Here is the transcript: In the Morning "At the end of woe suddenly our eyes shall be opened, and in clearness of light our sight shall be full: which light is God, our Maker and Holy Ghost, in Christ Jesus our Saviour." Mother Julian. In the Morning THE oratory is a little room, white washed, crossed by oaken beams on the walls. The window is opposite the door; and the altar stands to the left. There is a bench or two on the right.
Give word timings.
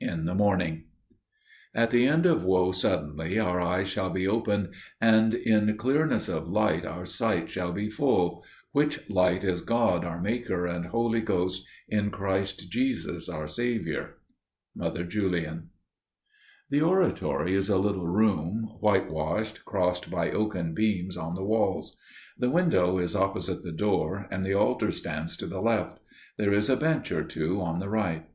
In 0.00 0.26
the 0.26 0.34
Morning 0.34 0.84
"At 1.74 1.90
the 1.90 2.06
end 2.06 2.26
of 2.26 2.44
woe 2.44 2.70
suddenly 2.70 3.38
our 3.38 3.62
eyes 3.62 3.88
shall 3.88 4.10
be 4.10 4.28
opened, 4.28 4.74
and 5.00 5.32
in 5.32 5.78
clearness 5.78 6.28
of 6.28 6.50
light 6.50 6.84
our 6.84 7.06
sight 7.06 7.48
shall 7.48 7.72
be 7.72 7.88
full: 7.88 8.44
which 8.72 9.08
light 9.08 9.42
is 9.42 9.62
God, 9.62 10.04
our 10.04 10.20
Maker 10.20 10.66
and 10.66 10.84
Holy 10.84 11.22
Ghost, 11.22 11.64
in 11.88 12.10
Christ 12.10 12.70
Jesus 12.70 13.30
our 13.30 13.48
Saviour." 13.48 14.18
Mother 14.76 15.02
Julian. 15.02 15.54
In 15.54 15.70
the 16.68 16.80
Morning 16.80 16.80
THE 16.82 16.82
oratory 16.82 17.54
is 17.54 17.70
a 17.70 17.78
little 17.78 18.06
room, 18.06 18.64
white 18.80 19.10
washed, 19.10 19.64
crossed 19.64 20.10
by 20.10 20.30
oaken 20.30 20.74
beams 20.74 21.16
on 21.16 21.34
the 21.34 21.42
walls. 21.42 21.96
The 22.36 22.50
window 22.50 22.98
is 22.98 23.16
opposite 23.16 23.62
the 23.62 23.72
door; 23.72 24.26
and 24.30 24.44
the 24.44 24.52
altar 24.52 24.90
stands 24.90 25.38
to 25.38 25.46
the 25.46 25.62
left. 25.62 26.00
There 26.36 26.52
is 26.52 26.68
a 26.68 26.76
bench 26.76 27.10
or 27.10 27.24
two 27.24 27.62
on 27.62 27.78
the 27.78 27.88
right. 27.88 28.26